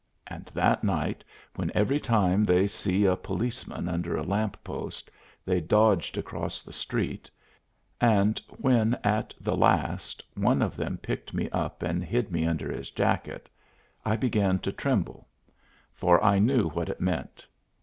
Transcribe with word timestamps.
And 0.25 0.45
that 0.55 0.83
night, 0.83 1.23
when 1.55 1.71
every 1.75 1.99
time 1.99 2.43
they 2.43 2.65
see 2.65 3.05
a 3.05 3.15
policeman 3.15 3.87
under 3.87 4.17
a 4.17 4.23
lamp 4.23 4.57
post, 4.63 5.11
they 5.45 5.61
dodged 5.61 6.17
across 6.17 6.63
the 6.63 6.73
street, 6.73 7.29
and 7.99 8.41
when 8.57 8.97
at 9.03 9.31
the 9.39 9.55
last 9.55 10.23
one 10.33 10.63
of 10.63 10.75
them 10.75 10.97
picked 10.97 11.35
me 11.35 11.51
up 11.51 11.83
and 11.83 12.03
hid 12.03 12.31
me 12.31 12.47
under 12.47 12.71
his 12.71 12.89
jacket, 12.89 13.47
I 14.03 14.15
began 14.15 14.57
to 14.65 14.71
tremble; 14.71 15.27
for 15.93 16.19
I 16.23 16.39
knew 16.39 16.69
what 16.69 16.89
it 16.89 16.99
meant. 16.99 17.45